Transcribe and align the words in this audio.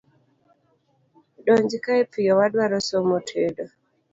Donjkae 1.45 2.01
piyo 2.11 2.31
wadwaro 2.39 2.77
somo 2.87 3.17
tedo. 3.29 3.63